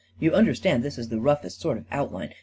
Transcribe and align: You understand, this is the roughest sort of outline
You 0.19 0.31
understand, 0.33 0.81
this 0.81 0.97
is 0.97 1.09
the 1.09 1.19
roughest 1.21 1.61
sort 1.61 1.77
of 1.77 1.85
outline 1.91 2.33